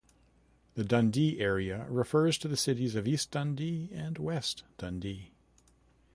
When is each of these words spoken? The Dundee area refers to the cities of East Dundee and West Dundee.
The 0.73 0.83
Dundee 0.83 1.39
area 1.39 1.85
refers 1.87 2.39
to 2.39 2.47
the 2.47 2.57
cities 2.57 2.95
of 2.95 3.07
East 3.07 3.29
Dundee 3.29 3.87
and 3.93 4.17
West 4.17 4.63
Dundee. 4.79 5.29